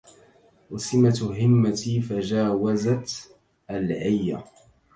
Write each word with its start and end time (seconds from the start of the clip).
وسمت 0.71 1.21
همتي 1.21 2.01
فجاوزت 2.01 3.29
العي 3.69 4.35